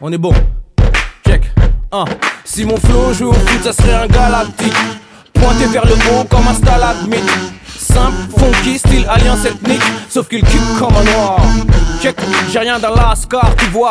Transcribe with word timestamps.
On 0.00 0.10
est 0.10 0.18
bon. 0.18 0.32
Check. 1.24 1.42
1. 1.92 2.04
Si 2.44 2.64
mon 2.64 2.76
flow 2.76 3.12
joue 3.12 3.28
au 3.28 3.32
foot, 3.32 3.62
ça 3.62 3.72
serait 3.72 3.94
un 3.94 4.06
galactique. 4.08 4.74
Pointé 5.32 5.66
vers 5.66 5.86
le 5.86 5.92
haut 5.92 6.24
comme 6.28 6.48
un 6.48 6.54
stalagmite. 6.54 7.22
Simple, 7.66 8.16
funky, 8.36 8.78
style 8.78 9.06
alliance 9.08 9.44
ethnique. 9.44 9.82
Sauf 10.08 10.28
qu'il 10.28 10.42
kick 10.42 10.60
comme 10.80 10.96
un 10.96 11.04
noir. 11.04 11.40
Check, 12.02 12.16
j'ai 12.50 12.58
rien 12.58 12.80
dans 12.80 12.92
l'ascar, 12.92 13.54
tu 13.56 13.66
vois. 13.66 13.90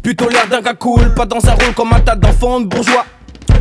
Plutôt 0.00 0.28
l'air 0.28 0.46
d'un 0.48 0.60
gars 0.60 0.74
cool, 0.74 1.12
pas 1.14 1.26
dans 1.26 1.44
un 1.44 1.54
rôle 1.54 1.74
comme 1.74 1.92
un 1.92 2.00
tas 2.00 2.14
d'enfants 2.14 2.60
de 2.60 2.66
bourgeois. 2.66 3.04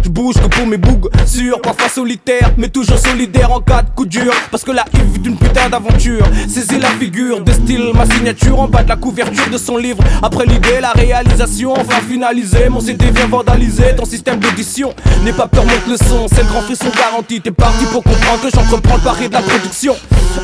Je 0.04 0.10
bouge 0.10 0.36
que 0.36 0.48
pour 0.48 0.66
mes 0.66 0.78
bougs, 0.78 1.10
sûr, 1.26 1.62
parfois 1.62 1.90
solitaire, 1.90 2.52
mais 2.58 2.70
toujours 2.70 2.98
solidaire 2.98 3.52
en 3.52 3.60
cas 3.60 3.84
de 3.84 3.90
coup 3.92 4.06
dur. 4.06 4.34
Parce 4.50 4.64
que 4.64 4.72
la 4.72 4.86
Yves 4.94 5.22
d'une 5.22 5.38
putain 5.38 5.70
d'aventure, 5.70 6.26
saisis 6.48 6.80
la 6.80 6.90
figure 6.90 7.42
de 7.42 7.52
style, 7.52 7.92
ma 7.94 8.06
signature 8.06 8.60
en 8.60 8.68
bas 8.68 8.84
de 8.84 8.90
la 8.90 8.96
couverture 8.96 9.50
de 9.52 9.58
son 9.58 9.78
livre. 9.78 10.04
Après 10.24 10.46
l'idée, 10.46 10.80
la 10.82 10.92
réalisation, 10.92 11.74
enfin 11.74 12.02
finalisé. 12.10 12.70
Mon 12.70 12.80
CD 12.80 13.12
vient 13.12 13.28
vandaliser 13.28 13.96
ton 13.96 14.06
système 14.06 14.40
d'audition. 14.40 14.94
N'aie 15.24 15.34
pas 15.34 15.48
peur, 15.48 15.66
monte 15.66 15.88
le 15.88 15.98
son, 15.98 16.28
c'est 16.28 16.44
le 16.44 16.48
grand 16.50 16.62
frisson 16.62 16.92
garanti. 16.98 17.42
T'es 17.42 17.52
parti 17.52 17.86
pour 17.86 18.04
comprendre 18.04 18.42
que 18.42 18.50
j'entreprends 18.50 18.96
le 18.96 19.02
pari 19.02 19.28
de 19.28 19.34
la 19.34 19.42
production. 19.42 19.96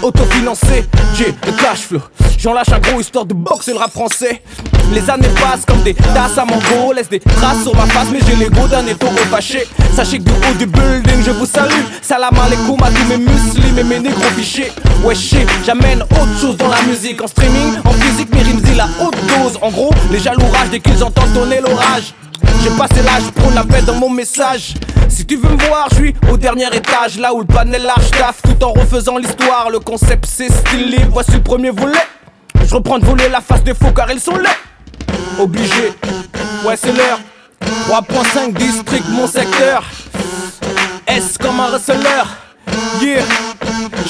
Autofinancé, 0.03 0.85
j'ai 1.15 1.27
le 1.27 1.51
cash 1.57 1.79
flow. 1.79 2.01
J'en 2.37 2.53
lâche 2.53 2.69
un 2.71 2.79
gros 2.79 2.99
histoire 2.99 3.25
de 3.25 3.33
boxe 3.33 3.67
et 3.67 3.71
le 3.71 3.79
rap 3.79 3.91
français. 3.91 4.43
Les 4.93 5.09
années 5.09 5.27
passent 5.41 5.65
comme 5.65 5.81
des 5.83 5.93
tasses 5.93 6.37
à 6.37 6.45
mango, 6.45 6.93
laisse 6.93 7.09
des 7.09 7.19
traces 7.19 7.63
sur 7.63 7.75
ma 7.75 7.85
face, 7.87 8.07
mais 8.11 8.19
j'ai 8.25 8.35
l'ego 8.35 8.67
d'un 8.67 8.85
étau 8.87 9.07
fâché. 9.29 9.67
Sachez 9.95 10.19
que 10.19 10.23
du 10.23 10.31
haut 10.31 10.57
du 10.57 10.65
building, 10.65 11.23
je 11.25 11.31
vous 11.31 11.45
salue. 11.45 11.83
Salam 12.01 12.33
alaikum 12.37 12.81
à 12.83 12.89
tous 12.89 13.05
mes 13.09 13.17
muslims 13.17 13.77
et 13.77 13.83
mes 13.83 13.99
négros 13.99 14.21
fichés. 14.35 14.71
Wesh, 15.03 15.35
j'amène 15.65 16.01
autre 16.03 16.39
chose 16.39 16.57
dans 16.57 16.69
la 16.69 16.81
musique. 16.83 17.21
En 17.21 17.27
streaming, 17.27 17.73
en 17.83 17.91
physique, 17.91 18.33
mes 18.33 18.41
rimes 18.41 18.61
la 18.77 18.87
haute 19.01 19.17
dose. 19.27 19.57
En 19.61 19.69
gros, 19.69 19.91
les 20.11 20.19
jaloux 20.19 20.45
dès 20.71 20.79
qu'ils 20.79 21.03
entendent 21.03 21.33
donner 21.33 21.59
l'orage. 21.59 22.13
J'ai 22.63 22.69
passé 22.71 23.03
l'âge, 23.03 23.29
pour 23.35 23.51
la 23.51 23.63
paix 23.63 23.81
dans 23.85 23.95
mon 23.95 24.09
message. 24.09 24.75
Si 25.09 25.25
tu 25.25 25.35
veux 25.35 25.49
me 25.49 25.67
voir, 25.67 25.87
je 25.91 25.95
suis 25.95 26.15
au 26.31 26.37
dernier 26.37 26.67
étage, 26.73 27.17
là 27.19 27.33
où 27.33 27.39
le 27.39 27.45
panel 27.45 27.83
large 27.83 28.11
taf, 28.11 28.41
tout 28.41 28.63
en 28.63 28.71
refaisant 28.73 29.17
l'histoire. 29.17 29.69
Le 29.71 29.79
concept 29.79 30.25
c'est 30.25 30.51
stylé, 30.51 30.99
voici 31.11 31.31
le 31.31 31.41
premier 31.41 31.71
volet. 31.71 31.97
Je 32.63 32.75
reprends 32.75 32.99
de 32.99 33.05
voler 33.05 33.29
la 33.29 33.41
face 33.41 33.63
des 33.63 33.73
faux 33.73 33.91
car 33.95 34.11
ils 34.11 34.19
sont 34.19 34.35
là. 34.35 34.49
Obligé, 35.39 35.93
ouais 36.65 36.75
c'est 36.75 36.91
l'heure. 36.91 37.19
3.5 37.89 38.53
district, 38.53 39.05
mon 39.09 39.27
secteur. 39.27 39.83
S 41.07 41.37
comme 41.39 41.59
un 41.59 41.67
receleur. 41.67 42.27
Yeah. 43.01 43.23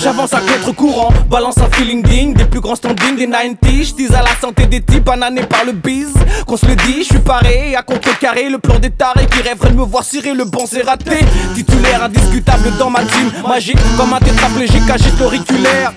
J'avance 0.01 0.33
à 0.33 0.39
contre-courant, 0.39 1.09
balance 1.29 1.57
un 1.57 1.69
feeling 1.71 2.01
digne 2.03 2.33
des 2.33 2.45
plus 2.45 2.59
grands 2.59 2.75
standings 2.75 3.15
des 3.15 3.27
90s. 3.27 3.89
J'dis 3.89 4.07
à 4.13 4.21
la 4.21 4.35
santé 4.39 4.65
des 4.65 4.81
types, 4.81 5.03
banané 5.03 5.43
par 5.43 5.65
le 5.65 5.73
biz. 5.73 6.13
Qu'on 6.45 6.57
se 6.57 6.65
le 6.65 6.75
dit, 6.75 6.99
je 6.99 7.09
suis 7.09 7.19
paré 7.19 7.75
à 7.75 7.81
contrecarrer 7.81 8.49
le 8.49 8.59
plan 8.59 8.79
des 8.79 8.91
tarés 8.91 9.25
qui 9.25 9.41
rêveraient 9.41 9.71
de 9.71 9.77
me 9.77 9.83
voir 9.83 10.03
cirer 10.03 10.33
le 10.33 10.45
bon, 10.45 10.65
c'est 10.65 10.81
raté. 10.81 11.19
Titulaire 11.55 12.03
indiscutable 12.03 12.71
dans 12.77 12.89
ma 12.89 13.03
team, 13.03 13.31
magique 13.47 13.79
comme 13.97 14.13
un 14.13 14.19
tétraplégique 14.19 14.89
agite 14.89 15.19
auriculaire. 15.21 15.93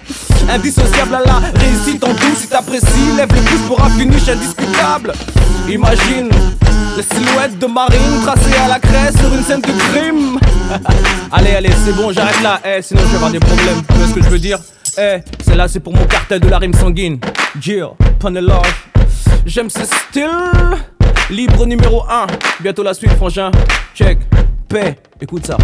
Indissociable 0.48 1.14
à 1.14 1.20
la 1.24 1.60
réussite 1.60 2.02
en 2.04 2.14
tout, 2.14 2.34
si 2.34 2.48
t'apprécies, 2.48 3.12
lève 3.16 3.28
le 3.32 3.40
pouce 3.40 3.66
pour 3.68 3.80
un 3.82 3.90
finish 3.90 4.28
indiscutable. 4.28 5.12
Imagine 5.68 6.28
les 6.96 7.02
silhouettes 7.02 7.58
de 7.58 7.66
marine 7.66 8.22
tracées 8.24 8.56
à 8.64 8.68
la 8.68 8.78
craie 8.78 9.12
sur 9.18 9.32
une 9.32 9.42
scène 9.42 9.60
de 9.60 9.66
crime. 9.92 10.38
allez, 11.32 11.52
allez, 11.52 11.70
c'est 11.84 11.94
bon, 11.94 12.12
j'arrête 12.12 12.42
là. 12.42 12.60
Eh, 12.64 12.82
sinon 12.82 13.02
je 13.02 13.08
vais 13.08 13.14
avoir 13.16 13.30
des 13.30 13.40
problèmes. 13.40 13.82
Tu 13.88 13.94
vois 13.94 14.06
ce 14.08 14.14
que 14.14 14.22
je 14.22 14.28
veux 14.28 14.38
dire? 14.38 14.58
Eh, 14.98 15.18
celle-là 15.44 15.68
c'est 15.68 15.80
pour 15.80 15.94
mon 15.94 16.04
cartel 16.06 16.40
de 16.40 16.48
la 16.48 16.58
rime 16.58 16.74
sanguine. 16.74 17.20
Jill, 17.60 17.86
large. 18.24 18.90
J'aime 19.46 19.70
ce 19.70 19.84
style. 19.84 20.28
Libre 21.30 21.64
numéro 21.64 22.04
1. 22.08 22.26
Bientôt 22.60 22.82
la 22.82 22.94
suite, 22.94 23.12
frangin. 23.12 23.50
Check. 23.94 24.18
Paix. 24.68 24.96
Écoute 25.20 25.46
ça. 25.46 25.56